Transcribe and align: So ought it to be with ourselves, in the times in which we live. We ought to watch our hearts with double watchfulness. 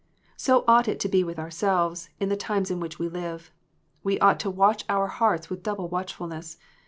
So 0.35 0.63
ought 0.67 0.87
it 0.87 0.99
to 1.01 1.07
be 1.07 1.23
with 1.23 1.37
ourselves, 1.37 2.09
in 2.19 2.29
the 2.29 2.35
times 2.35 2.71
in 2.71 2.79
which 2.79 2.97
we 2.97 3.07
live. 3.07 3.51
We 4.03 4.19
ought 4.19 4.39
to 4.39 4.49
watch 4.49 4.83
our 4.89 5.05
hearts 5.05 5.51
with 5.51 5.61
double 5.61 5.89
watchfulness. 5.89 6.57